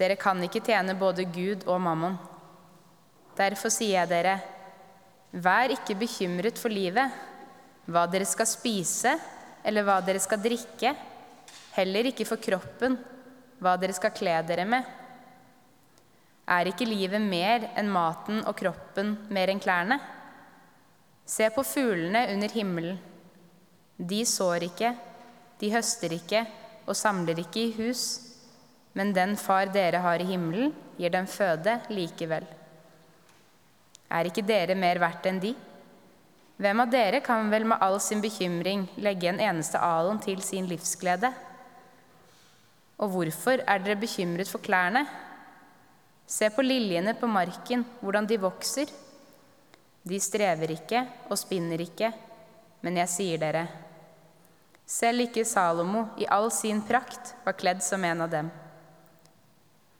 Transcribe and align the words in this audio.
Dere 0.00 0.16
kan 0.16 0.40
ikke 0.40 0.62
tjene 0.64 0.96
både 0.96 1.26
Gud 1.28 1.66
og 1.68 1.80
mammon. 1.84 2.16
Derfor 3.36 3.72
sier 3.72 3.98
jeg 3.98 4.08
dere, 4.08 4.38
vær 5.30 5.72
ikke 5.74 5.98
bekymret 6.00 6.58
for 6.58 6.72
livet, 6.72 7.12
hva 7.90 8.06
dere 8.08 8.26
skal 8.28 8.48
spise 8.48 9.12
eller 9.66 9.84
hva 9.84 9.98
dere 10.04 10.22
skal 10.22 10.40
drikke, 10.40 10.94
heller 11.76 12.08
ikke 12.10 12.26
for 12.28 12.40
kroppen, 12.40 12.96
hva 13.60 13.76
dere 13.80 13.94
skal 13.96 14.14
kle 14.16 14.38
dere 14.48 14.64
med. 14.68 14.88
Er 16.50 16.72
ikke 16.72 16.88
livet 16.88 17.20
mer 17.22 17.68
enn 17.78 17.92
maten 17.92 18.40
og 18.48 18.56
kroppen 18.58 19.12
mer 19.30 19.52
enn 19.52 19.60
klærne? 19.62 20.00
Se 21.28 21.46
på 21.54 21.62
fuglene 21.62 22.24
under 22.32 22.50
himmelen. 22.56 22.96
De 24.00 24.24
sår 24.26 24.64
ikke, 24.70 24.94
de 25.60 25.70
høster 25.76 26.16
ikke 26.16 26.46
og 26.88 26.96
samler 26.96 27.44
ikke 27.44 27.68
i 27.68 27.72
hus, 27.76 28.29
men 28.92 29.12
den 29.14 29.36
far 29.38 29.70
dere 29.70 30.00
har 30.02 30.20
i 30.20 30.26
himmelen, 30.26 30.72
gir 30.98 31.12
dem 31.14 31.26
føde 31.30 31.78
likevel. 31.92 32.46
Er 34.10 34.26
ikke 34.26 34.44
dere 34.46 34.74
mer 34.74 34.98
verdt 34.98 35.28
enn 35.30 35.38
de? 35.42 35.52
Hvem 36.60 36.82
av 36.82 36.90
dere 36.92 37.22
kan 37.24 37.48
vel 37.52 37.64
med 37.70 37.80
all 37.80 38.00
sin 38.02 38.20
bekymring 38.20 38.84
legge 39.00 39.30
en 39.30 39.40
eneste 39.40 39.80
alen 39.80 40.18
til 40.20 40.42
sin 40.44 40.66
livsglede? 40.68 41.30
Og 43.00 43.14
hvorfor 43.14 43.62
er 43.64 43.80
dere 43.80 43.96
bekymret 44.00 44.50
for 44.50 44.60
klærne? 44.60 45.06
Se 46.26 46.50
på 46.52 46.62
liljene 46.62 47.14
på 47.16 47.30
marken, 47.30 47.86
hvordan 48.02 48.28
de 48.28 48.38
vokser. 48.42 48.90
De 50.04 50.18
strever 50.20 50.74
ikke 50.76 51.06
og 51.30 51.38
spinner 51.38 51.80
ikke, 51.80 52.10
men 52.84 52.98
jeg 53.00 53.12
sier 53.14 53.40
dere, 53.40 53.64
selv 54.90 55.22
ikke 55.22 55.44
Salomo 55.46 56.08
i 56.18 56.26
all 56.26 56.48
sin 56.50 56.80
prakt 56.82 57.34
var 57.44 57.54
kledd 57.58 57.82
som 57.84 58.02
en 58.04 58.24
av 58.24 58.30
dem. 58.32 58.48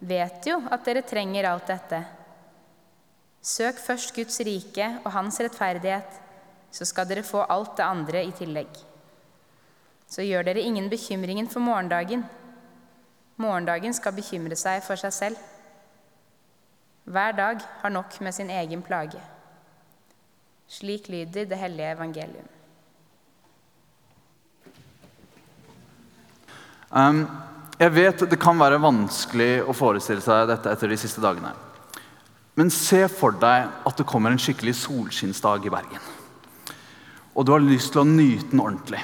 vet 0.00 0.46
jo 0.48 0.58
at 0.72 0.84
dere 0.86 1.04
trenger 1.06 1.48
alt 1.48 1.68
dette. 1.68 2.00
Søk 3.40 3.78
først 3.80 4.14
Guds 4.16 4.40
rike 4.44 4.86
og 5.04 5.12
hans 5.12 5.40
rettferdighet, 5.40 6.20
så 6.70 6.84
skal 6.84 7.08
dere 7.08 7.24
få 7.26 7.44
alt 7.48 7.76
det 7.78 7.86
andre 7.86 8.24
i 8.24 8.34
tillegg. 8.36 8.68
Så 10.10 10.26
gjør 10.26 10.44
dere 10.48 10.64
ingen 10.66 10.90
bekymringen 10.90 11.48
for 11.48 11.62
morgendagen. 11.64 12.24
Morgendagen 13.40 13.94
skal 13.96 14.12
bekymre 14.16 14.56
seg 14.58 14.82
for 14.84 15.00
seg 15.00 15.14
selv. 15.14 15.36
Hver 17.04 17.32
dag 17.32 17.62
har 17.82 17.90
nok 17.90 18.20
med 18.20 18.34
sin 18.36 18.50
egen 18.50 18.82
plage. 18.82 19.20
Slik 20.70 21.08
lyder 21.08 21.48
det 21.48 21.58
hellige 21.58 21.92
evangelium. 21.92 22.48
Um, 26.90 27.26
jeg 27.80 27.92
vet 27.96 28.26
det 28.28 28.36
kan 28.40 28.58
være 28.60 28.80
vanskelig 28.82 29.62
å 29.64 29.74
forestille 29.76 30.20
seg 30.20 30.50
dette 30.50 30.68
etter 30.68 30.90
de 30.92 30.98
siste 31.00 31.22
dagene. 31.24 31.54
Men 32.58 32.72
se 32.74 33.06
for 33.08 33.32
deg 33.40 33.70
at 33.88 33.96
det 33.96 34.04
kommer 34.08 34.34
en 34.34 34.40
skikkelig 34.42 34.74
solskinnsdag 34.82 35.64
i 35.64 35.72
Bergen. 35.72 36.02
Og 37.32 37.46
du 37.46 37.54
har 37.54 37.62
lyst 37.64 37.94
til 37.94 38.02
å 38.02 38.08
nyte 38.08 38.50
den 38.50 38.60
ordentlig. 38.60 39.00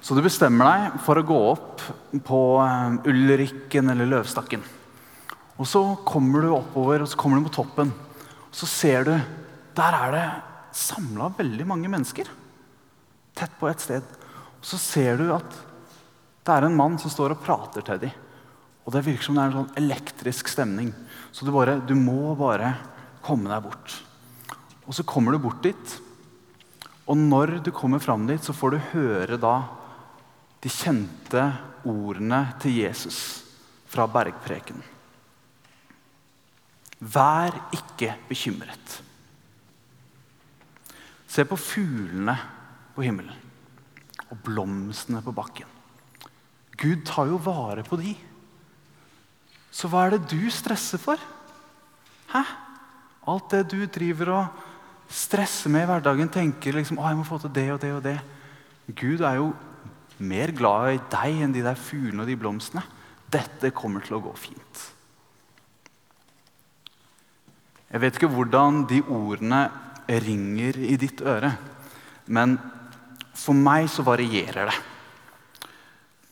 Så 0.00 0.14
du 0.14 0.22
bestemmer 0.22 0.68
deg 0.68 1.00
for 1.04 1.18
å 1.18 1.24
gå 1.26 1.38
opp 1.48 1.82
på 2.26 2.40
um, 2.62 3.00
Ulrikken 3.10 3.90
eller 3.90 4.06
Løvstakken. 4.08 4.62
Og 5.58 5.66
så 5.68 5.82
kommer 6.06 6.44
du 6.44 6.52
oppover, 6.54 7.02
og 7.02 7.10
så 7.10 7.18
kommer 7.20 7.40
du 7.40 7.48
på 7.48 7.56
toppen. 7.58 7.90
Og 8.46 8.60
så 8.62 8.68
ser 8.70 9.10
du 9.10 9.12
Der 9.76 9.96
er 9.96 10.14
det 10.14 10.24
samla 10.76 11.32
veldig 11.34 11.66
mange 11.66 11.90
mennesker. 11.90 12.30
Tett 13.34 13.58
på 13.58 13.68
et 13.70 13.82
sted. 13.82 14.06
Og 14.60 14.70
så 14.70 14.78
ser 14.78 15.18
du 15.18 15.32
at 15.34 15.58
det 16.50 16.56
er 16.58 16.66
en 16.66 16.76
mann 16.76 16.98
som 16.98 17.12
står 17.12 17.36
og 17.36 17.42
prater 17.44 17.84
til 17.86 18.02
dem. 18.02 18.14
Og 18.84 18.94
det 18.94 19.04
virker 19.06 19.28
som 19.28 19.36
det 19.36 19.42
er 19.42 19.52
en 19.52 19.58
sånn 19.60 19.78
elektrisk 19.78 20.48
stemning. 20.50 20.90
Så 21.30 21.46
du, 21.46 21.52
bare, 21.54 21.78
du 21.86 21.94
må 21.94 22.34
bare 22.34 22.72
komme 23.22 23.50
deg 23.52 23.62
bort. 23.68 23.98
Og 24.88 24.96
så 24.96 25.06
kommer 25.06 25.36
du 25.36 25.42
bort 25.44 25.62
dit. 25.62 25.96
Og 27.06 27.18
når 27.18 27.60
du 27.62 27.70
kommer 27.74 28.02
fram 28.02 28.26
dit, 28.26 28.42
så 28.42 28.56
får 28.56 28.74
du 28.74 28.88
høre 28.96 29.38
da 29.38 29.54
de 30.60 30.72
kjente 30.72 31.44
ordene 31.86 32.40
til 32.60 32.80
Jesus 32.82 33.20
fra 33.90 34.08
bergpreken. 34.10 34.82
Vær 37.00 37.54
ikke 37.78 38.16
bekymret. 38.28 38.96
Se 41.30 41.46
på 41.46 41.56
fuglene 41.56 42.34
på 42.96 43.06
himmelen 43.06 43.38
og 44.30 44.40
blomstene 44.46 45.22
på 45.24 45.34
bakken. 45.34 45.79
Gud 46.80 47.04
tar 47.06 47.28
jo 47.28 47.38
vare 47.44 47.84
på 47.84 47.98
de. 48.00 48.14
Så 49.70 49.88
hva 49.90 50.06
er 50.06 50.16
det 50.16 50.30
du 50.32 50.48
stresser 50.52 51.00
for? 51.00 51.20
Hæ? 52.32 52.42
Alt 53.30 53.52
det 53.52 53.64
du 53.70 53.84
driver 53.84 54.32
og 54.34 54.62
stresser 55.10 55.70
med 55.72 55.84
i 55.84 55.90
hverdagen, 55.90 56.30
tenker 56.32 56.78
liksom, 56.78 56.98
å, 56.98 57.08
jeg 57.10 57.18
må 57.18 57.26
få 57.26 57.40
til 57.42 57.52
det 57.54 57.66
og 57.74 57.82
det 57.82 57.90
og 57.94 58.04
det. 58.06 58.16
Gud 58.96 59.22
er 59.26 59.40
jo 59.40 59.50
mer 60.20 60.52
glad 60.56 60.94
i 60.94 61.02
deg 61.12 61.44
enn 61.44 61.54
de 61.54 61.64
der 61.64 61.78
fuglene 61.78 62.24
og 62.24 62.30
de 62.30 62.38
blomstene. 62.38 62.82
Dette 63.30 63.72
kommer 63.76 64.02
til 64.04 64.18
å 64.18 64.24
gå 64.24 64.32
fint. 64.38 64.86
Jeg 67.90 68.02
vet 68.04 68.18
ikke 68.18 68.30
hvordan 68.30 68.84
de 68.90 69.00
ordene 69.10 69.64
ringer 70.10 70.78
i 70.86 70.96
ditt 70.98 71.22
øre, 71.26 71.52
men 72.30 72.56
for 73.34 73.54
meg 73.58 73.88
så 73.90 74.04
varierer 74.06 74.70
det. 74.70 74.78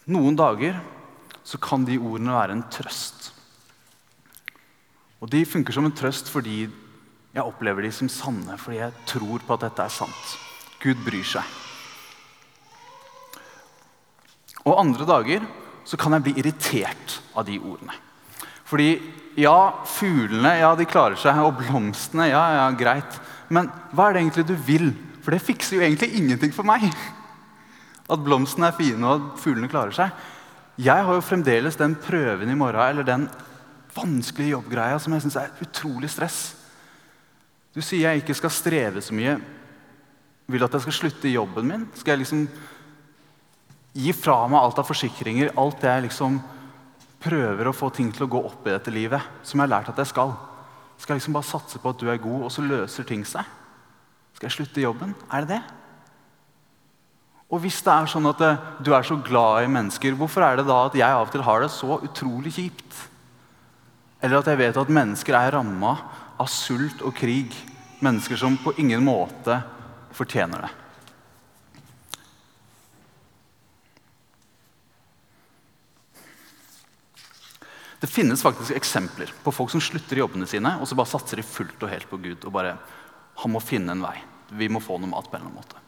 Noen 0.08 0.36
dager 0.38 0.78
så 1.44 1.58
kan 1.60 1.84
de 1.84 1.98
ordene 2.00 2.32
være 2.32 2.54
en 2.56 2.64
trøst. 2.72 3.30
Og 5.20 5.28
de 5.28 5.42
funker 5.44 5.74
som 5.74 5.84
en 5.84 5.96
trøst 5.96 6.30
fordi 6.32 6.62
jeg 7.34 7.44
opplever 7.44 7.84
de 7.84 7.90
som 7.92 8.08
sanne, 8.08 8.56
fordi 8.56 8.80
jeg 8.80 9.06
tror 9.10 9.44
på 9.44 9.56
at 9.56 9.66
dette 9.66 9.84
er 9.84 9.92
sant. 9.92 10.36
Gud 10.80 11.02
bryr 11.04 11.26
seg. 11.28 11.44
Og 14.64 14.78
andre 14.80 15.04
dager 15.08 15.44
så 15.88 16.00
kan 16.00 16.16
jeg 16.16 16.24
bli 16.24 16.36
irritert 16.40 17.18
av 17.36 17.44
de 17.48 17.58
ordene. 17.60 17.92
Fordi 18.68 18.88
ja, 19.40 19.84
fuglene 19.88 20.54
ja, 20.60 20.72
de 20.76 20.88
klarer 20.88 21.20
seg, 21.20 21.36
og 21.40 21.60
blomstene 21.60 22.30
ja, 22.30 22.42
ja, 22.56 22.66
greit. 22.76 23.20
Men 23.52 23.68
hva 23.92 24.08
er 24.08 24.16
det 24.16 24.24
egentlig 24.24 24.48
du 24.48 24.56
vil? 24.56 24.90
For 25.24 25.36
det 25.36 25.44
fikser 25.44 25.78
jo 25.78 25.84
egentlig 25.84 26.14
ingenting 26.16 26.52
for 26.56 26.68
meg 26.68 26.88
at 28.08 28.24
blomstene 28.24 28.70
er 28.70 28.76
fine 28.76 29.04
og 29.04 29.14
at 29.16 29.42
fuglene 29.42 29.70
klarer 29.70 29.94
seg. 29.96 30.26
Jeg 30.78 31.04
har 31.04 31.16
jo 31.16 31.24
fremdeles 31.24 31.76
den 31.76 31.96
prøven 31.98 32.50
i 32.50 32.56
morgen 32.56 32.80
eller 32.84 33.06
den 33.06 33.26
vanskelige 33.96 34.54
jobbgreia 34.54 34.98
som 35.02 35.14
jeg 35.14 35.24
syns 35.24 35.38
er 35.40 35.64
utrolig 35.64 36.10
stress. 36.12 36.38
Du 37.74 37.82
sier 37.84 38.08
jeg 38.08 38.22
ikke 38.22 38.36
skal 38.38 38.54
streve 38.54 39.02
så 39.04 39.16
mye. 39.16 39.36
Vil 40.48 40.62
du 40.62 40.66
at 40.66 40.76
jeg 40.78 40.86
skal 40.86 40.96
slutte 40.96 41.28
i 41.28 41.34
jobben 41.34 41.66
min? 41.68 41.88
Skal 41.98 42.14
jeg 42.14 42.24
liksom 42.24 42.46
gi 43.98 44.14
fra 44.16 44.38
meg 44.48 44.62
alt 44.62 44.78
av 44.80 44.86
forsikringer, 44.88 45.52
alt 45.58 45.82
det 45.82 45.90
jeg 45.90 46.06
liksom 46.06 46.38
prøver 47.18 47.68
å 47.68 47.74
få 47.74 47.90
ting 47.94 48.12
til 48.14 48.28
å 48.28 48.30
gå 48.30 48.40
opp 48.46 48.68
i 48.68 48.72
dette 48.72 48.94
livet, 48.94 49.24
som 49.42 49.58
jeg 49.58 49.66
har 49.66 49.74
lært 49.74 49.90
at 49.92 50.00
jeg 50.00 50.12
skal? 50.12 50.32
Skal 50.98 51.14
jeg 51.14 51.20
liksom 51.20 51.36
bare 51.36 51.50
satse 51.50 51.82
på 51.82 51.90
at 51.92 52.00
du 52.00 52.08
er 52.10 52.22
god, 52.22 52.46
og 52.46 52.54
så 52.54 52.64
løser 52.64 53.06
ting 53.06 53.26
seg? 53.26 53.46
Skal 54.38 54.48
jeg 54.48 54.56
slutte 54.56 54.80
i 54.80 54.86
jobben? 54.86 55.14
Er 55.34 55.44
det 55.44 55.58
det? 55.58 55.77
Og 57.48 57.62
hvis 57.64 57.78
det 57.80 57.92
er 57.92 58.08
sånn 58.12 58.28
at 58.28 58.42
du 58.84 58.90
er 58.92 59.06
så 59.08 59.16
glad 59.24 59.64
i 59.64 59.70
mennesker, 59.72 60.16
hvorfor 60.20 60.44
er 60.44 60.58
det 60.58 60.66
da 60.68 60.82
at 60.84 60.96
jeg 60.98 61.08
av 61.08 61.24
og 61.24 61.32
til 61.32 61.44
har 61.46 61.62
det 61.64 61.70
så 61.72 61.96
utrolig 61.96 62.52
kjipt? 62.58 62.98
Eller 64.20 64.40
at 64.40 64.50
jeg 64.50 64.60
vet 64.60 64.80
at 64.80 64.92
mennesker 64.92 65.36
er 65.38 65.54
ramma 65.56 65.94
av 66.38 66.50
sult 66.52 67.00
og 67.00 67.16
krig. 67.16 67.54
Mennesker 68.04 68.36
som 68.38 68.58
på 68.60 68.74
ingen 68.78 69.00
måte 69.06 69.62
fortjener 70.14 70.66
det. 70.66 70.74
Det 77.98 78.12
finnes 78.12 78.44
faktisk 78.44 78.76
eksempler 78.76 79.32
på 79.42 79.50
folk 79.50 79.72
som 79.72 79.82
slutter 79.82 80.20
i 80.20 80.22
jobbene 80.22 80.46
sine 80.46 80.76
og 80.78 80.86
så 80.86 80.94
bare 80.98 81.10
satser 81.16 81.40
de 81.40 81.48
fullt 81.48 81.82
og 81.82 81.90
helt 81.90 82.06
på 82.12 82.20
Gud. 82.20 82.44
og 82.44 82.52
bare, 82.52 82.76
Han 83.40 83.56
må 83.56 83.60
finne 83.64 83.96
en 83.96 84.04
vei. 84.04 84.18
Vi 84.52 84.68
må 84.68 84.84
få 84.84 85.00
noe 85.00 85.10
mat 85.10 85.26
på 85.30 85.36
en 85.36 85.42
eller 85.42 85.50
annen 85.50 85.62
måte 85.64 85.87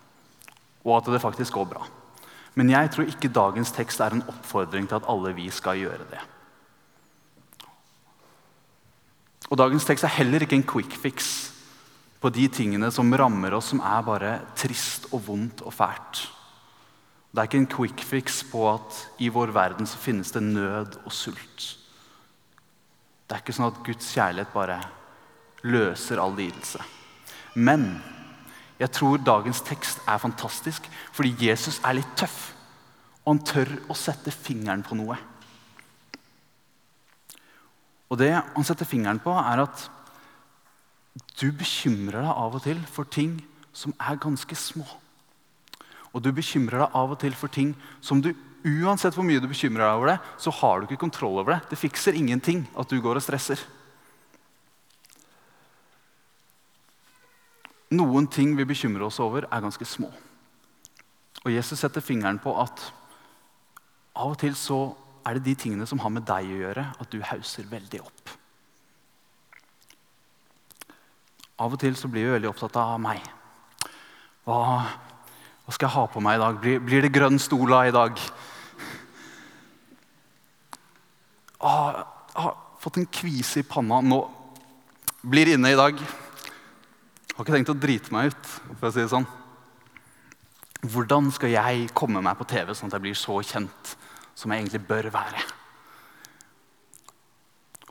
og 0.85 0.97
at 0.97 1.11
det 1.13 1.23
faktisk 1.23 1.57
går 1.57 1.69
bra. 1.73 1.87
Men 2.59 2.73
jeg 2.73 2.91
tror 2.91 3.09
ikke 3.09 3.33
dagens 3.33 3.73
tekst 3.73 4.01
er 4.03 4.17
en 4.17 4.27
oppfordring 4.27 4.89
til 4.89 4.99
at 4.99 5.09
alle 5.11 5.33
vi 5.37 5.47
skal 5.55 5.79
gjøre 5.79 6.09
det. 6.11 6.21
Og 9.51 9.59
dagens 9.59 9.87
tekst 9.87 10.07
er 10.07 10.15
heller 10.15 10.45
ikke 10.45 10.59
en 10.59 10.67
quick 10.67 10.95
fix 10.99 11.31
på 12.21 12.31
de 12.31 12.47
tingene 12.53 12.91
som 12.93 13.11
rammer 13.17 13.55
oss, 13.57 13.73
som 13.73 13.81
er 13.83 14.05
bare 14.07 14.35
trist 14.59 15.09
og 15.11 15.25
vondt 15.27 15.65
og 15.67 15.75
fælt. 15.75 16.27
Det 17.31 17.39
er 17.39 17.49
ikke 17.49 17.61
en 17.63 17.71
quick 17.71 18.05
fix 18.05 18.41
på 18.51 18.65
at 18.73 19.05
i 19.23 19.31
vår 19.31 19.53
verden 19.55 19.87
så 19.87 19.99
finnes 19.99 20.33
det 20.35 20.43
nød 20.43 21.01
og 21.05 21.13
sult. 21.15 21.67
Det 23.27 23.37
er 23.37 23.43
ikke 23.45 23.55
sånn 23.55 23.71
at 23.71 23.83
Guds 23.87 24.09
kjærlighet 24.11 24.51
bare 24.55 24.81
løser 25.63 26.19
all 26.19 26.35
lidelse. 26.35 26.83
Men 27.55 28.01
jeg 28.81 28.93
tror 28.97 29.21
dagens 29.21 29.61
tekst 29.67 30.01
er 30.09 30.23
fantastisk 30.23 30.87
fordi 31.13 31.35
Jesus 31.51 31.81
er 31.85 31.99
litt 31.99 32.15
tøff. 32.17 32.55
Og 33.23 33.35
han 33.35 33.43
tør 33.45 33.75
å 33.93 33.97
sette 33.99 34.33
fingeren 34.33 34.83
på 34.87 34.97
noe. 34.97 35.19
Og 38.11 38.19
det 38.19 38.33
han 38.35 38.67
setter 38.67 38.89
fingeren 38.89 39.21
på, 39.23 39.35
er 39.37 39.67
at 39.67 39.85
du 41.39 41.51
bekymrer 41.55 42.25
deg 42.25 42.33
av 42.33 42.57
og 42.57 42.65
til 42.65 42.81
for 42.91 43.09
ting 43.13 43.37
som 43.77 43.93
er 44.01 44.19
ganske 44.21 44.57
små. 44.59 44.87
Og 46.11 46.25
du 46.25 46.33
bekymrer 46.35 46.83
deg 46.83 46.97
av 46.97 47.13
og 47.15 47.21
til 47.23 47.37
for 47.39 47.53
ting 47.53 47.75
som 48.03 48.23
du 48.25 48.33
uansett 48.67 49.15
hvor 49.17 49.25
mye 49.25 49.41
du 49.41 49.49
bekymrer 49.49 49.85
deg 49.85 49.99
over 49.99 50.11
det, 50.13 50.17
så 50.41 50.53
har 50.59 50.81
du 50.81 50.89
ikke 50.89 51.05
kontroll 51.05 51.39
over 51.41 51.55
det. 51.55 51.61
Det 51.71 51.81
fikser 51.81 52.17
ingenting 52.19 52.65
at 52.77 52.91
du 52.91 52.99
går 53.01 53.21
og 53.21 53.25
stresser. 53.25 53.61
Noen 57.91 58.29
ting 58.31 58.53
vi 58.59 58.69
bekymrer 58.69 59.09
oss 59.09 59.19
over, 59.23 59.49
er 59.51 59.63
ganske 59.65 59.87
små. 59.89 60.11
Og 61.43 61.53
Jesus 61.53 61.81
setter 61.81 62.05
fingeren 62.05 62.39
på 62.43 62.53
at 62.61 62.83
av 64.21 64.35
og 64.35 64.39
til 64.39 64.55
så 64.59 64.81
er 65.27 65.37
det 65.37 65.49
de 65.49 65.57
tingene 65.59 65.87
som 65.89 66.01
har 66.03 66.13
med 66.13 66.27
deg 66.29 66.49
å 66.51 66.61
gjøre, 66.63 66.85
at 67.01 67.11
du 67.13 67.19
hauser 67.25 67.67
veldig 67.71 68.01
opp. 68.03 68.33
Av 71.61 71.75
og 71.75 71.81
til 71.81 71.97
så 71.99 72.09
blir 72.09 72.29
vi 72.29 72.35
veldig 72.37 72.51
opptatt 72.51 72.79
av 72.81 72.95
meg. 73.03 73.21
Hva, 74.49 74.61
hva 75.65 75.75
skal 75.75 75.87
jeg 75.87 75.97
ha 75.97 76.07
på 76.09 76.23
meg 76.25 76.39
i 76.39 76.43
dag? 76.45 76.61
Blir, 76.63 76.81
blir 76.85 77.05
det 77.05 77.13
grønn 77.13 77.41
stola 77.43 77.83
i 77.89 77.93
dag? 77.95 78.17
Ah, 81.61 82.01
jeg 82.33 82.41
har 82.47 82.57
fått 82.81 83.03
en 83.03 83.11
kvise 83.13 83.61
i 83.61 83.69
panna. 83.69 84.01
Nå 84.01 84.23
blir 85.21 85.53
inne 85.53 85.75
i 85.75 85.79
dag. 85.79 86.01
Har 87.41 87.47
ikke 87.47 87.55
tenkt 87.57 87.71
å 87.73 87.81
drite 87.81 88.13
meg 88.13 88.35
ut, 88.35 88.49
for 88.77 88.91
å 88.91 88.93
si 88.93 89.01
det 89.01 89.09
sånn. 89.09 89.25
Hvordan 90.93 91.31
skal 91.33 91.55
jeg 91.55 91.87
komme 91.97 92.21
meg 92.21 92.37
på 92.37 92.45
TV 92.51 92.75
sånn 92.77 92.91
at 92.93 92.99
jeg 92.99 93.05
blir 93.07 93.17
så 93.17 93.39
kjent 93.41 93.93
som 94.37 94.53
jeg 94.53 94.61
egentlig 94.61 94.83
bør 94.85 95.09
være? 95.15 95.41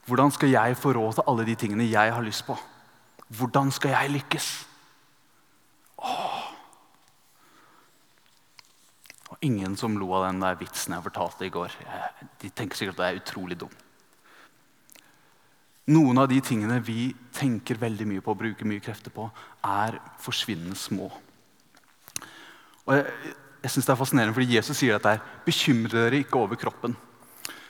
Hvordan 0.06 0.36
skal 0.38 0.54
jeg 0.54 0.78
få 0.78 0.94
råd 0.94 1.18
til 1.18 1.34
alle 1.34 1.48
de 1.50 1.58
tingene 1.66 1.90
jeg 1.90 2.14
har 2.14 2.28
lyst 2.28 2.46
på? 2.46 2.60
Hvordan 3.40 3.74
skal 3.74 3.96
jeg 3.96 4.14
lykkes? 4.20 4.54
Åh. 6.06 6.40
Og 9.34 9.50
ingen 9.50 9.74
som 9.82 9.98
lo 9.98 10.14
av 10.14 10.28
den 10.28 10.46
der 10.46 10.62
vitsen 10.62 10.94
jeg 10.94 11.08
fortalte 11.10 11.50
i 11.50 11.56
går. 11.58 11.74
De 12.38 12.54
tenker 12.54 12.78
sikkert 12.78 13.02
at 13.02 13.08
jeg 13.08 13.18
er 13.18 13.26
utrolig 13.26 13.58
dum. 13.66 13.74
Noen 15.90 16.22
av 16.22 16.30
de 16.30 16.38
tingene 16.46 16.78
vi 16.86 17.10
tenker 17.34 17.80
veldig 17.82 18.06
mye 18.06 18.24
på 18.24 18.34
og 18.36 18.42
bruker 18.44 18.68
mye 18.70 18.84
krefter 18.84 19.14
på, 19.14 19.26
er 19.66 19.98
forsvinnende 20.22 20.78
små. 20.78 21.10
Og 22.86 22.94
Jeg, 22.94 23.06
jeg 23.64 23.72
synes 23.74 23.88
det 23.88 23.94
er 23.94 24.00
fascinerende 24.00 24.36
fordi 24.36 24.56
Jesus 24.56 24.78
sier 24.78 24.98
dette 24.98 25.16
her. 25.16 25.24
Bekymre 25.46 26.06
dere 26.06 26.22
ikke 26.22 26.40
over 26.42 26.60
kroppen. 26.60 26.96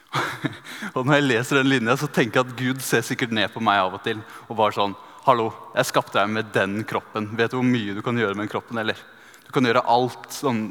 og 0.95 1.06
Når 1.06 1.16
jeg 1.16 1.27
leser 1.27 1.60
den 1.60 1.71
linja, 1.71 1.95
så 1.95 2.10
tenker 2.12 2.42
jeg 2.42 2.50
at 2.50 2.60
Gud 2.60 2.83
ser 2.83 3.06
sikkert 3.06 3.33
ned 3.36 3.51
på 3.54 3.63
meg 3.63 3.81
av 3.86 3.95
og 3.98 4.04
til. 4.04 4.22
og 4.50 4.60
bare 4.60 4.75
sånn, 4.75 4.98
Hallo, 5.25 5.50
jeg 5.75 5.89
skapte 5.89 6.15
deg 6.18 6.30
med 6.31 6.51
den 6.56 6.83
kroppen. 6.88 7.31
Vet 7.38 7.51
du 7.51 7.60
hvor 7.60 7.68
mye 7.68 7.95
du 7.95 8.04
kan 8.04 8.18
gjøre 8.18 8.36
med 8.36 8.48
den 8.48 8.51
kroppen? 8.51 8.80
eller? 8.81 9.00
Du 9.45 9.51
kan 9.54 9.65
gjøre 9.65 9.86
alt 9.89 10.30
sånn 10.33 10.69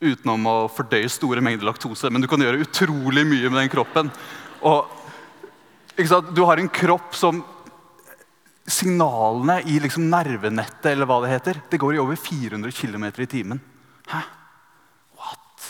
utenom 0.00 0.46
å 0.48 0.54
fordøye 0.72 1.10
store 1.12 1.42
mengder 1.44 1.68
laktose. 1.68 2.10
Men 2.10 2.24
du 2.24 2.28
kan 2.30 2.40
gjøre 2.40 2.64
utrolig 2.64 3.26
mye 3.28 3.50
med 3.50 3.60
den 3.60 3.72
kroppen. 3.72 4.10
Og 4.66 4.99
Du 6.08 6.42
har 6.48 6.56
en 6.56 6.68
kropp 6.68 7.14
som 7.16 7.42
Signalene 8.70 9.60
i 9.66 9.80
liksom 9.82 10.06
nervenettet 10.12 10.92
eller 10.92 11.08
hva 11.08 11.18
det 11.24 11.32
heter, 11.32 11.58
det 11.70 11.80
går 11.80 11.96
i 11.96 12.00
over 12.02 12.16
400 12.16 12.70
km 12.70 13.06
i 13.08 13.26
timen. 13.26 13.60
Hæ? 14.06 14.20
What? 15.18 15.64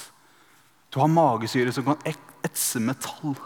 Du 0.93 1.01
har 1.01 1.09
magesyre 1.09 1.73
som 1.73 1.87
kan 1.87 2.03
etse 2.05 2.83
metall. 2.85 3.39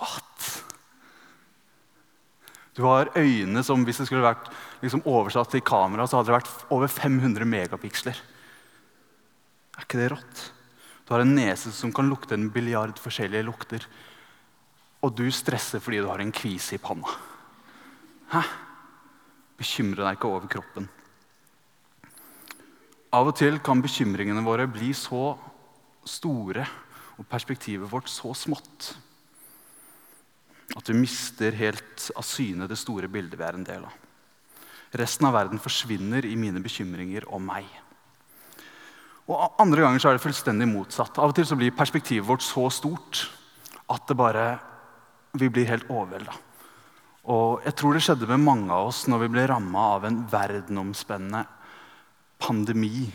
What? 0.00 0.64
Du 2.74 2.82
har 2.82 3.12
øyne 3.14 3.62
som 3.62 3.84
hvis 3.86 4.02
det 4.02 4.08
skulle 4.08 4.26
vært 4.26 4.50
liksom 4.82 5.04
oversatt 5.06 5.52
til 5.54 5.62
kamera, 5.62 6.08
så 6.08 6.18
hadde 6.18 6.32
det 6.32 6.38
vært 6.40 6.64
over 6.74 6.90
500 6.90 7.46
megapiksler. 7.46 8.18
Er 9.78 9.86
ikke 9.86 10.00
det 10.02 10.10
rått? 10.16 10.48
Du 11.04 11.14
har 11.14 11.22
en 11.22 11.36
nese 11.36 11.70
som 11.74 11.92
kan 11.94 12.08
lukte 12.10 12.34
en 12.34 12.50
biljard 12.50 12.98
forskjellige 12.98 13.46
lukter. 13.46 13.86
Og 15.04 15.12
du 15.12 15.26
stresser 15.34 15.82
fordi 15.84 16.00
du 16.00 16.08
har 16.08 16.22
en 16.24 16.32
kvise 16.34 16.78
i 16.78 16.82
panna. 16.82 17.10
Hæ? 18.32 18.42
Bekymre 19.60 20.02
deg 20.02 20.16
ikke 20.16 20.30
over 20.30 20.50
kroppen. 20.50 20.88
Av 23.14 23.28
og 23.30 23.36
til 23.38 23.60
kan 23.62 23.82
bekymringene 23.84 24.42
våre 24.42 24.66
bli 24.66 24.90
så 24.96 25.36
store 26.08 26.64
og 27.14 27.28
perspektivet 27.30 27.90
vårt 27.90 28.10
så 28.10 28.32
smått 28.34 28.94
at 30.74 30.88
vi 30.88 30.96
mister 30.96 31.54
helt 31.54 32.08
av 32.16 32.24
syne 32.26 32.66
det 32.66 32.78
store 32.80 33.08
bildet 33.12 33.38
vi 33.38 33.46
er 33.46 33.58
en 33.58 33.66
del 33.66 33.84
av. 33.86 33.94
Resten 34.98 35.28
av 35.28 35.34
verden 35.36 35.60
forsvinner 35.62 36.26
i 36.26 36.34
mine 36.38 36.62
bekymringer 36.62 37.26
om 37.34 37.44
meg. 37.46 37.66
Og 39.30 39.60
Andre 39.60 39.84
ganger 39.84 40.02
så 40.02 40.10
er 40.10 40.18
det 40.18 40.24
fullstendig 40.24 40.68
motsatt. 40.70 41.18
Av 41.18 41.32
og 41.32 41.36
til 41.36 41.46
så 41.48 41.58
blir 41.58 41.74
perspektivet 41.76 42.26
vårt 42.26 42.44
så 42.44 42.66
stort 42.72 43.24
at 43.90 44.06
det 44.08 44.16
bare, 44.18 44.44
vi 45.34 45.50
blir 45.50 45.68
helt 45.68 45.88
overvelda. 45.90 46.34
Og 47.24 47.64
jeg 47.64 47.76
tror 47.80 47.96
det 47.96 48.04
skjedde 48.04 48.28
med 48.28 48.44
mange 48.44 48.72
av 48.72 48.90
oss 48.90 49.04
når 49.08 49.24
vi 49.24 49.32
ble 49.36 49.46
ramma 49.48 49.84
av 49.96 50.06
en 50.08 50.22
verdenomspennende 50.28 51.44
pandemi. 52.42 53.08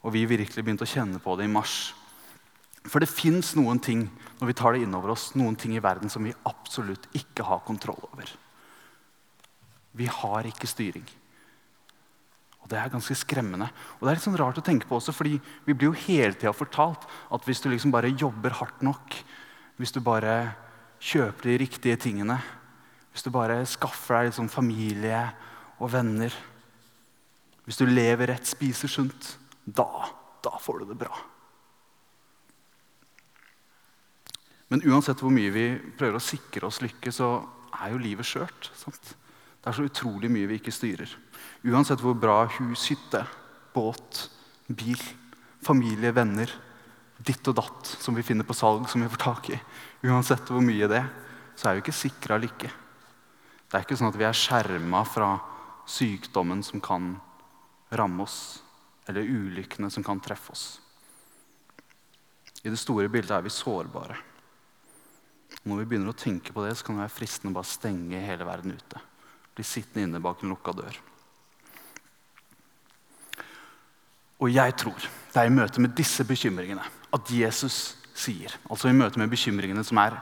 Og 0.00 0.14
vi 0.14 0.24
virkelig 0.28 0.64
begynte 0.64 0.86
å 0.86 0.90
kjenne 0.90 1.20
på 1.20 1.36
det 1.36 1.46
i 1.46 1.52
mars. 1.52 1.92
For 2.88 3.02
det 3.02 3.12
fins 3.12 3.52
noen 3.58 3.80
ting 3.82 4.06
når 4.40 4.48
vi 4.48 4.56
tar 4.56 4.72
det 4.72 4.86
innover 4.86 5.12
oss, 5.12 5.34
noen 5.36 5.58
ting 5.60 5.74
i 5.76 5.82
verden 5.84 6.08
som 6.12 6.24
vi 6.24 6.32
absolutt 6.48 7.10
ikke 7.16 7.44
har 7.44 7.60
kontroll 7.66 8.00
over. 8.08 8.30
Vi 9.92 10.06
har 10.08 10.48
ikke 10.48 10.70
styring. 10.70 11.04
Og 12.64 12.68
Det 12.72 12.78
er 12.78 12.92
ganske 12.92 13.16
skremmende. 13.18 13.68
Og 13.98 14.06
det 14.06 14.10
er 14.10 14.16
litt 14.16 14.24
sånn 14.24 14.40
rart 14.40 14.58
å 14.60 14.64
tenke 14.64 14.88
på 14.88 14.96
også, 14.96 15.12
fordi 15.12 15.36
vi 15.66 15.74
blir 15.74 15.90
jo 15.90 16.02
hele 16.06 16.32
tida 16.32 16.54
fortalt 16.56 17.04
at 17.04 17.44
hvis 17.44 17.60
du 17.60 17.68
liksom 17.68 17.92
bare 17.92 18.12
jobber 18.14 18.56
hardt 18.56 18.80
nok, 18.86 19.16
hvis 19.76 19.92
du 19.92 20.00
bare 20.04 20.54
kjøper 21.00 21.50
de 21.50 21.58
riktige 21.64 21.98
tingene, 22.00 22.36
hvis 23.10 23.24
du 23.26 23.32
bare 23.34 23.62
skaffer 23.66 24.20
deg 24.20 24.30
liksom 24.30 24.50
familie 24.52 25.24
og 25.80 25.90
venner 25.92 26.34
Hvis 27.64 27.78
du 27.78 27.84
lever 27.86 28.32
rett, 28.32 28.46
spiser 28.48 28.90
sunt, 28.90 29.26
da, 29.62 29.86
da 30.42 30.56
får 30.58 30.80
du 30.80 30.88
det 30.88 30.96
bra. 30.98 31.12
Men 34.72 34.82
uansett 34.90 35.20
hvor 35.22 35.30
mye 35.30 35.52
vi 35.54 35.66
prøver 35.98 36.18
å 36.18 36.24
sikre 36.24 36.66
oss 36.66 36.80
lykke, 36.82 37.12
så 37.14 37.28
er 37.78 37.92
jo 37.92 38.00
livet 38.02 38.26
skjørt. 38.26 38.72
Sant? 38.74 39.12
Det 39.60 39.70
er 39.70 39.76
så 39.76 39.86
utrolig 39.86 40.30
mye 40.32 40.48
vi 40.50 40.58
ikke 40.58 40.74
styrer. 40.74 41.12
Uansett 41.68 42.02
hvor 42.02 42.16
bra 42.18 42.40
hus, 42.56 42.88
hytte, 42.90 43.22
båt, 43.74 44.24
bil, 44.66 45.02
familie, 45.62 46.14
venner, 46.16 46.50
ditt 47.20 47.46
og 47.52 47.58
datt 47.58 47.90
som 48.00 48.16
vi 48.16 48.24
finner 48.24 48.48
på 48.48 48.56
salg, 48.56 48.86
som 48.88 49.02
vi 49.04 49.10
får 49.12 49.22
tak 49.22 49.50
i, 49.52 49.58
uansett 50.06 50.48
hvor 50.48 50.64
mye 50.64 50.88
det, 50.90 51.02
så 51.56 51.68
er 51.68 51.76
vi 51.76 51.84
ikke 51.84 51.96
sikra 51.96 52.38
lykke. 52.40 52.70
Det 53.70 53.76
er 53.76 53.84
ikke 53.84 53.98
sånn 53.98 54.10
at 54.10 54.18
vi 54.18 54.26
er 54.26 54.36
skjerma 54.36 55.02
fra 55.06 55.34
sykdommen 55.90 56.62
som 56.66 56.82
kan 56.82 57.12
ramme 57.94 58.24
oss, 58.24 58.62
eller 59.10 59.26
ulykkene 59.26 59.90
som 59.90 60.04
kan 60.06 60.22
treffe 60.22 60.54
oss. 60.54 60.64
I 62.62 62.70
det 62.70 62.80
store 62.80 63.08
bildet 63.12 63.36
er 63.36 63.44
vi 63.44 63.52
sårbare. 63.52 64.16
Når 65.64 65.82
vi 65.82 65.86
begynner 65.90 66.12
å 66.12 66.16
tenke 66.16 66.54
på 66.54 66.64
det, 66.64 66.74
så 66.76 66.86
kan 66.86 66.96
det 66.96 67.04
være 67.04 67.18
fristende 67.18 67.52
å 67.52 67.58
bare 67.58 67.68
stenge 67.68 68.24
hele 68.24 68.46
verden 68.48 68.76
ute. 68.76 69.00
Bli 69.56 69.66
sittende 69.66 70.06
inne 70.06 70.22
bak 70.22 70.42
en 70.42 70.52
lukka 70.54 70.74
dør. 70.76 70.98
Og 74.40 74.48
jeg 74.48 74.76
tror 74.80 74.96
det 75.04 75.40
er 75.40 75.48
i 75.50 75.52
møte 75.52 75.82
med 75.84 75.92
disse 75.96 76.24
bekymringene 76.24 76.84
at 77.12 77.32
Jesus 77.34 77.99
sier, 78.20 78.52
altså 78.68 78.90
i 78.90 78.96
møte 78.96 79.20
med 79.20 79.32
bekymringene 79.32 79.84
som 79.86 80.00
er 80.02 80.18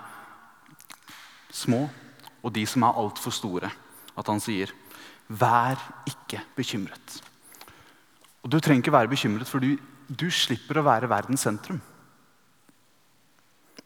små 1.55 1.85
og 2.43 2.55
de 2.55 2.64
som 2.69 2.85
er 2.87 3.00
altfor 3.00 3.35
store, 3.35 3.71
at 4.19 4.26
han 4.31 4.40
sier, 4.40 4.73
'Vær 5.28 5.76
ikke 6.07 6.40
bekymret'. 6.57 7.23
Og 8.43 8.50
Du 8.50 8.61
trenger 8.61 8.83
ikke 8.83 8.93
være 8.93 9.09
bekymret, 9.09 9.47
for 9.47 9.59
du, 9.59 9.76
du 10.09 10.31
slipper 10.31 10.78
å 10.78 10.85
være 10.85 11.09
verdens 11.09 11.40
sentrum. 11.40 11.81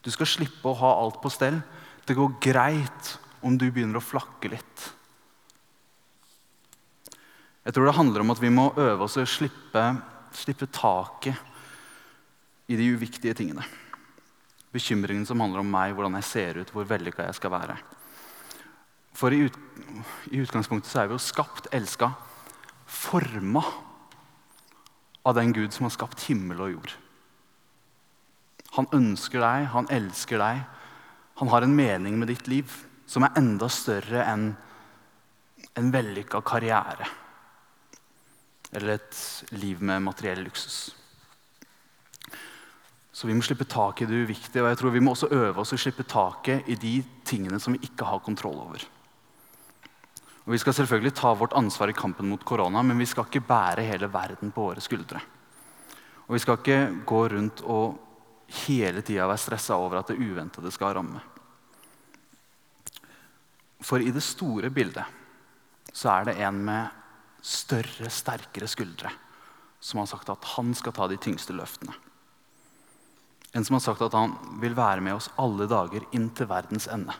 Du 0.04 0.10
skal 0.10 0.26
slippe 0.26 0.68
å 0.68 0.78
ha 0.78 0.92
alt 1.02 1.20
på 1.22 1.30
stell. 1.30 1.62
Det 2.06 2.16
går 2.16 2.38
greit 2.40 3.18
om 3.42 3.58
du 3.58 3.70
begynner 3.70 3.98
å 3.98 4.04
flakke 4.04 4.50
litt. 4.50 4.92
Jeg 7.64 7.74
tror 7.74 7.86
det 7.86 7.94
handler 7.94 8.20
om 8.20 8.30
at 8.34 8.42
vi 8.42 8.50
må 8.50 8.72
øve 8.76 9.06
oss 9.06 9.16
å 9.16 9.26
slippe, 9.26 9.82
slippe 10.34 10.66
taket 10.66 11.34
i 12.66 12.76
de 12.78 12.88
uviktige 12.94 13.34
tingene. 13.38 13.62
Bekymringen 14.72 15.26
som 15.28 15.40
handler 15.42 15.60
om 15.62 15.70
meg, 15.72 15.92
hvordan 15.96 16.16
jeg 16.20 16.28
ser 16.28 16.60
ut, 16.62 16.72
hvor 16.72 16.88
vellykka 16.88 17.26
jeg 17.28 17.38
skal 17.38 17.52
være. 17.52 17.76
For 19.16 19.34
i, 19.34 19.44
ut, 19.46 19.56
i 20.32 20.40
utgangspunktet 20.40 20.90
så 20.90 21.02
er 21.02 21.10
vi 21.10 21.18
jo 21.18 21.22
skapt, 21.22 21.68
elska, 21.76 22.12
forma 22.88 23.62
av 25.28 25.36
den 25.36 25.52
Gud 25.54 25.74
som 25.74 25.86
har 25.86 25.94
skapt 25.94 26.24
himmel 26.26 26.64
og 26.64 26.72
jord. 26.76 26.94
Han 28.78 28.88
ønsker 28.96 29.42
deg, 29.44 29.68
han 29.74 29.90
elsker 29.92 30.40
deg. 30.40 30.62
Han 31.40 31.50
har 31.52 31.64
en 31.64 31.76
mening 31.76 32.16
med 32.20 32.32
ditt 32.32 32.48
liv 32.48 32.72
som 33.08 33.26
er 33.26 33.36
enda 33.36 33.68
større 33.72 34.24
enn 34.24 34.52
en 35.76 35.92
vellykka 35.92 36.40
karriere 36.44 37.08
eller 38.72 38.94
et 38.96 39.18
liv 39.60 39.82
med 39.84 40.00
materiell 40.00 40.40
luksus. 40.46 40.94
Så 43.12 43.28
vi 43.28 43.34
må 43.36 43.44
slippe 43.44 43.68
tak 43.68 44.00
i 44.00 44.08
det 44.08 44.22
uviktige, 44.24 44.62
og 44.62 44.70
jeg 44.70 44.78
tror 44.80 44.94
vi 44.94 45.00
må 45.04 45.12
også 45.12 45.28
øve 45.36 45.60
oss 45.60 45.74
å 45.76 45.80
slippe 45.80 46.06
taket 46.08 46.68
i 46.72 46.78
de 46.80 46.94
tingene 47.28 47.60
som 47.60 47.76
vi 47.76 47.82
ikke 47.84 48.08
har 48.08 48.22
kontroll 48.24 48.56
over. 48.64 48.86
Og 50.42 50.52
Vi 50.52 50.58
skal 50.58 50.74
selvfølgelig 50.74 51.14
ta 51.14 51.34
vårt 51.34 51.52
ansvar 51.52 51.92
i 51.92 51.96
kampen 51.96 52.28
mot 52.28 52.44
korona, 52.44 52.82
men 52.82 52.98
vi 52.98 53.06
skal 53.06 53.28
ikke 53.28 53.44
bære 53.46 53.84
hele 53.86 54.08
verden 54.10 54.50
på 54.50 54.64
våre 54.64 54.80
skuldre. 54.80 55.20
Og 56.26 56.34
vi 56.34 56.40
skal 56.42 56.58
ikke 56.58 57.04
gå 57.06 57.20
rundt 57.28 57.60
og 57.62 58.00
hele 58.66 59.02
tida 59.02 59.28
være 59.28 59.38
stressa 59.38 59.76
over 59.76 60.00
at 60.00 60.08
det 60.10 60.18
uventede 60.18 60.72
skal 60.72 60.96
ramme. 60.96 61.20
For 63.82 64.00
i 64.00 64.10
det 64.14 64.22
store 64.22 64.70
bildet 64.70 65.04
så 65.92 66.08
er 66.14 66.30
det 66.30 66.38
en 66.40 66.64
med 66.64 66.88
større, 67.42 68.08
sterkere 68.10 68.68
skuldre 68.70 69.10
som 69.82 69.98
har 69.98 70.08
sagt 70.10 70.30
at 70.30 70.44
han 70.54 70.70
skal 70.78 70.94
ta 70.94 71.08
de 71.10 71.18
tyngste 71.20 71.54
løftene. 71.54 71.94
En 73.52 73.64
som 73.64 73.76
har 73.76 73.84
sagt 73.84 74.02
at 74.04 74.16
han 74.16 74.32
vil 74.62 74.76
være 74.76 75.04
med 75.04 75.18
oss 75.18 75.28
alle 75.40 75.68
dager 75.68 76.06
inn 76.16 76.30
til 76.32 76.48
verdens 76.48 76.88
ende. 76.88 77.12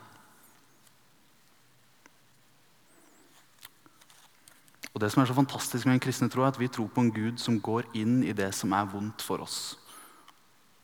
Og 4.93 5.01
Det 5.01 5.09
som 5.11 5.23
er 5.23 5.29
så 5.29 5.37
fantastisk 5.37 5.85
med 5.85 5.97
en 5.97 6.03
kristne 6.05 6.29
tro, 6.29 6.43
er 6.43 6.53
at 6.53 6.59
vi 6.59 6.69
tror 6.69 6.89
på 6.93 7.01
en 7.01 7.13
Gud 7.13 7.39
som 7.41 7.57
går 7.61 7.87
inn 7.97 8.21
i 8.23 8.33
det 8.33 8.51
som 8.53 8.73
er 8.77 8.89
vondt 8.89 9.25
for 9.25 9.41
oss. 9.41 9.75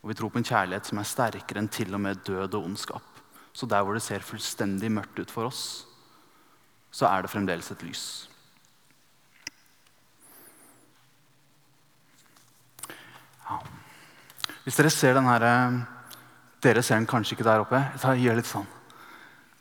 Og 0.02 0.10
vi 0.10 0.16
tror 0.18 0.32
på 0.34 0.40
en 0.40 0.46
kjærlighet 0.46 0.86
som 0.86 0.98
er 0.98 1.06
sterkere 1.06 1.62
enn 1.62 1.70
til 1.70 1.94
og 1.94 2.02
med 2.02 2.24
død 2.26 2.56
og 2.58 2.64
ondskap. 2.64 3.06
Så 3.52 3.66
der 3.66 3.82
hvor 3.82 3.94
det 3.94 4.02
ser 4.02 4.24
fullstendig 4.26 4.90
mørkt 4.90 5.18
ut 5.18 5.30
for 5.30 5.50
oss, 5.50 5.86
så 6.90 7.06
er 7.06 7.22
det 7.22 7.30
fremdeles 7.30 7.70
et 7.70 7.82
lys. 7.86 8.06
Ja. 13.46 13.79
Hvis 14.64 14.76
dere 14.76 14.92
ser 14.92 15.16
den 15.16 15.28
her 15.30 15.46
Dere 16.60 16.82
ser 16.84 16.98
den 16.98 17.08
kanskje 17.08 17.38
ikke 17.38 17.46
der 17.46 17.62
oppe. 17.62 17.78
Så 17.96 18.12
gjør 18.20 18.36
litt 18.36 18.48
sånn. 18.48 18.66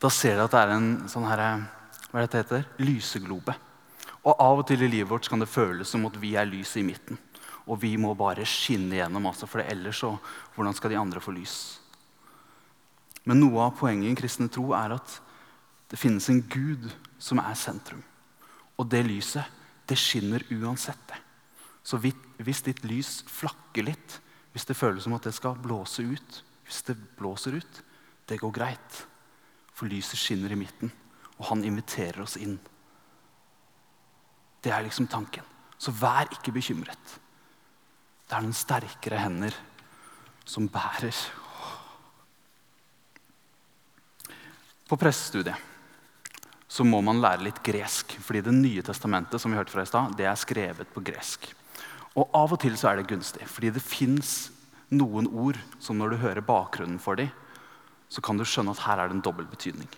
Da 0.04 0.10
ser 0.12 0.36
dere 0.36 0.50
at 0.50 0.56
det 0.56 0.64
er 0.66 0.74
en 0.76 0.90
sånn 1.12 1.28
her, 1.30 1.44
hva 2.12 2.20
er 2.20 2.28
det 2.28 2.42
heter? 2.42 2.66
lyseglobe. 2.84 3.56
Og 4.28 4.36
Av 4.36 4.60
og 4.60 4.68
til 4.68 4.84
i 4.84 4.90
livet 4.92 5.08
vårt 5.08 5.30
kan 5.32 5.40
det 5.40 5.48
føles 5.48 5.88
som 5.88 6.04
at 6.10 6.20
vi 6.20 6.34
er 6.36 6.48
lyset 6.50 6.82
i 6.82 6.88
midten. 6.88 7.20
Og 7.72 7.80
vi 7.80 7.94
må 8.02 8.12
bare 8.20 8.48
skinne 8.48 8.98
gjennom, 8.98 9.30
altså, 9.30 9.48
for 9.48 9.64
ellers 9.64 10.02
så, 10.04 10.12
hvordan 10.56 10.76
skal 10.76 10.92
de 10.92 11.00
andre 11.00 11.24
få 11.24 11.32
lys? 11.36 11.56
Men 13.24 13.40
noe 13.44 13.68
av 13.68 13.76
poenget 13.80 14.10
i 14.10 14.12
en 14.12 14.20
kristne 14.20 14.52
tro 14.52 14.72
er 14.76 14.96
at 14.96 15.20
det 15.92 16.00
finnes 16.00 16.28
en 16.32 16.42
Gud 16.52 16.90
som 17.22 17.40
er 17.40 17.56
sentrum. 17.58 18.02
Og 18.80 18.88
det 18.92 19.04
lyset, 19.08 19.46
det 19.88 19.98
skinner 20.00 20.44
uansett 20.52 21.02
det. 21.10 21.20
Så 21.84 22.00
hvis 22.00 22.64
ditt 22.66 22.84
lys 22.88 23.20
flakker 23.28 23.88
litt, 23.88 24.20
hvis 24.54 24.66
det 24.66 24.78
føles 24.78 25.06
som 25.06 25.14
at 25.18 25.28
det 25.28 25.36
skal 25.36 25.60
blåse 25.62 26.04
ut 26.04 26.44
Hvis 26.66 26.84
det 26.86 26.96
blåser 27.18 27.56
ut, 27.58 27.84
det 28.30 28.38
går 28.38 28.52
greit. 28.54 28.98
For 29.74 29.90
lyset 29.90 30.20
skinner 30.22 30.52
i 30.54 30.58
midten, 30.60 30.92
og 31.40 31.48
han 31.50 31.64
inviterer 31.66 32.22
oss 32.22 32.36
inn. 32.38 32.60
Det 34.62 34.70
er 34.70 34.84
liksom 34.86 35.08
tanken. 35.10 35.42
Så 35.82 35.90
vær 35.98 36.30
ikke 36.30 36.54
bekymret. 36.54 37.16
Det 38.30 38.38
er 38.38 38.46
noen 38.46 38.54
sterkere 38.54 39.18
hender 39.24 39.56
som 40.46 40.70
bærer. 40.70 41.16
På 44.86 44.98
prestestudiet 44.98 45.58
så 46.70 46.86
må 46.86 47.00
man 47.02 47.18
lære 47.18 47.48
litt 47.48 47.64
gresk. 47.66 48.14
fordi 48.22 48.42
Det 48.46 48.54
nye 48.54 48.86
testamentet 48.86 49.42
som 49.42 49.50
vi 49.50 49.58
hørte 49.58 49.74
fra 49.74 49.82
i 49.82 49.90
sted, 49.90 50.14
det 50.18 50.30
er 50.30 50.38
skrevet 50.38 50.94
på 50.94 51.02
gresk. 51.02 51.50
Og 52.20 52.28
Av 52.36 52.52
og 52.52 52.60
til 52.60 52.76
så 52.76 52.92
er 52.92 53.00
det 53.00 53.10
gunstig, 53.12 53.46
fordi 53.48 53.72
det 53.72 53.86
fins 53.86 54.50
noen 54.92 55.30
ord 55.30 55.60
som 55.80 56.00
når 56.00 56.14
du 56.14 56.22
hører 56.24 56.46
bakgrunnen 56.46 57.00
for 57.00 57.20
dem, 57.20 57.30
så 58.10 58.24
kan 58.26 58.40
du 58.40 58.44
skjønne 58.48 58.74
at 58.74 58.84
her 58.88 59.00
er 59.00 59.10
det 59.10 59.20
en 59.20 59.26
dobbel 59.26 59.48
betydning. 59.50 59.90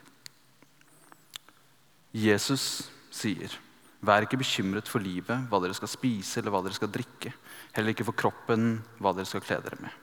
Jesus 2.11 2.91
sier 3.13 3.57
Vær 4.01 4.25
ikke 4.25 4.39
bekymret 4.41 4.87
for 4.89 4.97
livet, 4.97 5.43
hva 5.45 5.59
dere 5.61 5.75
skal 5.77 5.89
spise 5.91 6.39
eller 6.41 6.49
hva 6.49 6.63
dere 6.65 6.73
skal 6.73 6.89
drikke. 6.89 7.29
Heller 7.75 7.93
ikke 7.93 8.07
for 8.07 8.17
kroppen, 8.17 8.79
hva 8.97 9.11
dere 9.13 9.29
skal 9.29 9.43
kle 9.45 9.59
dere 9.61 9.77
med. 9.77 9.93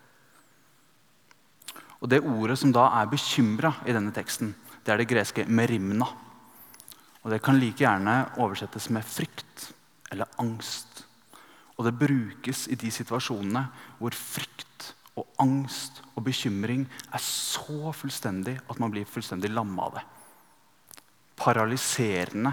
Og 1.98 2.06
Det 2.12 2.20
ordet 2.22 2.60
som 2.60 2.70
da 2.70 2.84
er 3.00 3.10
bekymra 3.10 3.72
i 3.90 3.96
denne 3.96 4.14
teksten, 4.14 4.54
det 4.86 4.92
er 4.94 5.02
det 5.02 5.10
greske 5.10 5.44
'merimna'. 5.44 6.06
Og 7.24 7.30
Det 7.30 7.42
kan 7.42 7.58
like 7.58 7.82
gjerne 7.82 8.30
oversettes 8.38 8.88
med 8.88 9.02
frykt 9.02 9.72
eller 10.12 10.30
angst. 10.38 10.87
Og 11.78 11.86
det 11.86 11.98
brukes 11.98 12.66
i 12.68 12.78
de 12.78 12.90
situasjonene 12.92 13.62
hvor 14.00 14.16
frykt 14.18 14.90
og 15.18 15.26
angst 15.42 16.02
og 16.14 16.24
bekymring 16.26 16.84
er 17.14 17.22
så 17.22 17.92
fullstendig 17.94 18.56
at 18.66 18.82
man 18.82 18.92
blir 18.94 19.06
fullstendig 19.08 19.50
lamma 19.52 19.86
av 19.86 19.96
det. 19.98 20.04
Paralyserende 21.38 22.52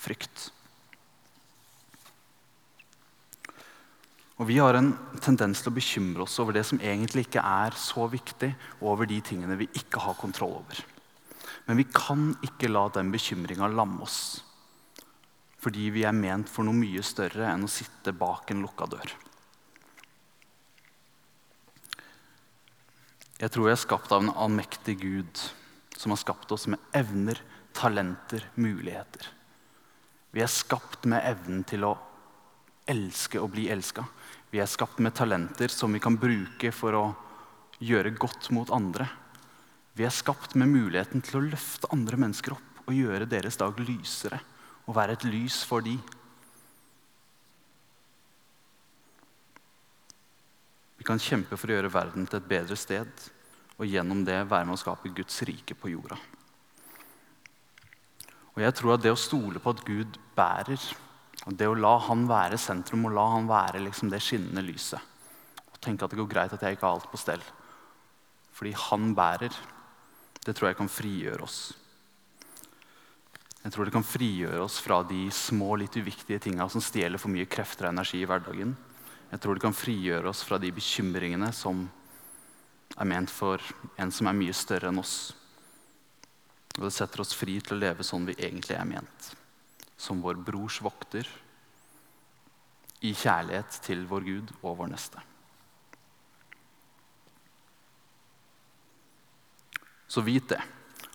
frykt. 0.00 0.50
Og 4.40 4.48
Vi 4.48 4.56
har 4.56 4.78
en 4.78 4.94
tendens 5.20 5.60
til 5.60 5.68
å 5.68 5.76
bekymre 5.76 6.24
oss 6.24 6.38
over 6.40 6.56
det 6.56 6.62
som 6.64 6.80
egentlig 6.80 7.26
ikke 7.26 7.42
er 7.44 7.74
så 7.76 8.06
viktig, 8.08 8.54
og 8.80 8.94
over 8.94 9.10
de 9.10 9.18
tingene 9.20 9.58
vi 9.60 9.68
ikke 9.76 10.00
har 10.00 10.16
kontroll 10.16 10.54
over. 10.62 10.78
Men 11.66 11.76
vi 11.76 11.84
kan 11.84 12.30
ikke 12.46 12.70
la 12.70 12.86
den 12.94 13.12
bekymringa 13.12 13.68
lamme 13.68 14.06
oss. 14.06 14.40
Fordi 15.60 15.90
vi 15.92 16.06
er 16.08 16.16
ment 16.16 16.48
for 16.48 16.64
noe 16.64 16.76
mye 16.76 17.02
større 17.04 17.50
enn 17.52 17.66
å 17.66 17.70
sitte 17.70 18.14
bak 18.16 18.50
en 18.52 18.62
lukka 18.64 18.88
dør. 18.90 19.12
Jeg 23.40 23.52
tror 23.52 23.70
jeg 23.70 23.76
er 23.76 23.84
skapt 23.86 24.12
av 24.12 24.24
en 24.24 24.34
allmektig 24.36 24.98
Gud 25.00 25.42
som 25.96 26.12
har 26.12 26.20
skapt 26.20 26.52
oss 26.52 26.66
med 26.68 26.80
evner, 26.96 27.38
talenter, 27.76 28.44
muligheter. 28.60 29.28
Vi 30.32 30.42
er 30.44 30.52
skapt 30.52 31.06
med 31.08 31.24
evnen 31.24 31.64
til 31.68 31.84
å 31.88 31.94
elske 32.90 33.40
og 33.40 33.52
bli 33.54 33.68
elska. 33.72 34.04
Vi 34.52 34.60
er 34.60 34.68
skapt 34.68 35.00
med 35.00 35.14
talenter 35.16 35.72
som 35.72 35.92
vi 35.92 36.02
kan 36.02 36.18
bruke 36.20 36.72
for 36.74 36.96
å 36.96 37.04
gjøre 37.80 38.12
godt 38.20 38.50
mot 38.54 38.70
andre. 38.74 39.08
Vi 39.96 40.04
er 40.06 40.14
skapt 40.14 40.56
med 40.58 40.70
muligheten 40.72 41.24
til 41.24 41.40
å 41.40 41.46
løfte 41.48 41.90
andre 41.94 42.20
mennesker 42.20 42.56
opp 42.56 42.86
og 42.86 42.96
gjøre 42.96 43.28
deres 43.30 43.58
dag 43.60 43.78
lysere. 43.84 44.40
Og 44.90 44.96
være 44.96 45.14
et 45.14 45.28
lys 45.30 45.62
for 45.62 45.86
de. 45.86 45.94
Vi 50.98 51.06
kan 51.06 51.22
kjempe 51.22 51.56
for 51.56 51.70
å 51.70 51.76
gjøre 51.78 51.92
verden 51.94 52.26
til 52.26 52.40
et 52.40 52.48
bedre 52.50 52.76
sted 52.76 53.28
og 53.80 53.86
gjennom 53.88 54.20
det 54.26 54.42
være 54.50 54.66
med 54.68 54.76
å 54.76 54.80
skape 54.82 55.14
Guds 55.16 55.38
rike 55.48 55.72
på 55.78 55.94
jorda. 55.94 56.18
Og 58.52 58.58
jeg 58.60 58.74
tror 58.76 58.96
at 58.96 59.04
det 59.06 59.14
å 59.14 59.20
stole 59.20 59.62
på 59.62 59.72
at 59.72 59.80
Gud 59.86 60.18
bærer, 60.36 60.82
og 61.46 61.56
det 61.56 61.70
å 61.70 61.78
la 61.78 61.94
Han 62.04 62.26
være 62.28 62.58
sentrum 62.60 63.06
og 63.08 63.14
la 63.16 63.24
Han 63.32 63.48
være 63.48 63.80
liksom 63.86 64.10
det 64.12 64.20
skinnende 64.20 64.60
lyset 64.66 65.00
og 65.70 65.78
Tenke 65.80 66.04
at 66.04 66.12
det 66.12 66.18
går 66.20 66.28
greit 66.28 66.52
at 66.52 66.60
jeg 66.60 66.76
ikke 66.76 66.84
har 66.84 66.98
alt 66.98 67.08
på 67.08 67.20
stell 67.20 67.44
fordi 68.52 68.74
Han 68.76 69.14
bærer, 69.16 69.54
det 70.44 70.52
tror 70.52 70.68
jeg 70.68 70.76
kan 70.76 70.90
frigjøre 70.92 71.46
oss. 71.46 71.60
Jeg 73.60 73.74
tror 73.74 73.84
det 73.84 73.92
kan 73.92 74.06
frigjøre 74.06 74.62
oss 74.64 74.78
fra 74.80 75.02
de 75.04 75.26
små, 75.34 75.74
litt 75.76 75.96
uviktige 76.00 76.40
tinga 76.40 76.64
som 76.72 76.80
stjeler 76.80 77.20
for 77.20 77.32
mye 77.32 77.48
krefter 77.50 77.88
og 77.88 77.92
energi 77.92 78.22
i 78.22 78.28
hverdagen. 78.28 78.72
Jeg 79.30 79.42
tror 79.42 79.56
det 79.56 79.64
kan 79.66 79.76
frigjøre 79.76 80.30
oss 80.32 80.40
fra 80.46 80.58
de 80.58 80.70
bekymringene 80.72 81.50
som 81.54 81.84
er 82.96 83.10
ment 83.10 83.30
for 83.30 83.60
en 84.00 84.10
som 84.10 84.30
er 84.30 84.38
mye 84.38 84.56
større 84.56 84.88
enn 84.88 85.02
oss. 85.02 85.18
Og 86.78 86.86
det 86.86 86.94
setter 86.96 87.20
oss 87.20 87.36
fri 87.36 87.58
til 87.60 87.76
å 87.76 87.82
leve 87.82 88.06
sånn 88.06 88.24
vi 88.30 88.38
egentlig 88.38 88.78
er 88.78 88.88
ment. 88.88 89.30
Som 90.00 90.24
vår 90.24 90.40
brors 90.40 90.80
vokter. 90.80 91.28
I 93.04 93.12
kjærlighet 93.12 93.80
til 93.84 94.06
vår 94.08 94.24
Gud 94.24 94.52
og 94.62 94.80
vår 94.80 94.90
neste. 94.94 95.20
Så 100.10 100.24
vit 100.26 100.48
det. 100.50 100.60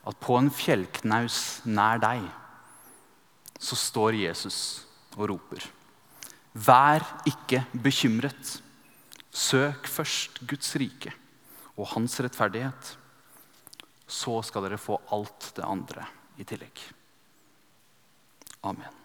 At 0.05 0.19
på 0.21 0.37
en 0.37 0.51
fjellknaus 0.53 1.37
nær 1.65 2.01
deg 2.01 2.25
så 3.61 3.77
står 3.79 4.17
Jesus 4.19 4.59
og 5.15 5.29
roper. 5.31 5.63
Vær 6.55 7.03
ikke 7.27 7.63
bekymret. 7.83 8.59
Søk 9.35 9.87
først 9.91 10.39
Guds 10.47 10.75
rike 10.79 11.11
og 11.75 11.89
hans 11.95 12.19
rettferdighet. 12.23 12.91
Så 14.07 14.37
skal 14.47 14.67
dere 14.67 14.79
få 14.79 14.99
alt 15.15 15.49
det 15.57 15.65
andre 15.65 16.05
i 16.39 16.45
tillegg. 16.47 16.83
Amen. 18.63 19.04